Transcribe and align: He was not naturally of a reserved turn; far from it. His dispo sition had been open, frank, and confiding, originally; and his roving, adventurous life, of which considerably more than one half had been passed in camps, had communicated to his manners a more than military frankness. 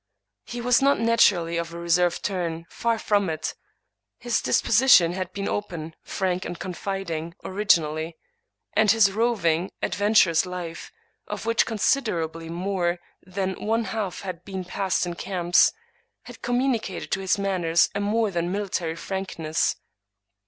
He 0.45 0.61
was 0.61 0.81
not 0.81 0.99
naturally 0.99 1.57
of 1.57 1.71
a 1.75 1.79
reserved 1.79 2.23
turn; 2.25 2.65
far 2.71 2.97
from 2.97 3.29
it. 3.29 3.53
His 4.17 4.41
dispo 4.41 4.71
sition 4.71 5.13
had 5.13 5.31
been 5.31 5.47
open, 5.47 5.93
frank, 6.01 6.43
and 6.43 6.57
confiding, 6.59 7.35
originally; 7.43 8.17
and 8.73 8.89
his 8.89 9.11
roving, 9.11 9.69
adventurous 9.83 10.43
life, 10.47 10.91
of 11.27 11.45
which 11.45 11.67
considerably 11.67 12.49
more 12.49 12.97
than 13.21 13.63
one 13.63 13.83
half 13.83 14.21
had 14.21 14.43
been 14.43 14.65
passed 14.65 15.05
in 15.05 15.13
camps, 15.13 15.71
had 16.23 16.41
communicated 16.41 17.11
to 17.11 17.19
his 17.19 17.37
manners 17.37 17.87
a 17.93 17.99
more 17.99 18.31
than 18.31 18.51
military 18.51 18.95
frankness. 18.95 19.75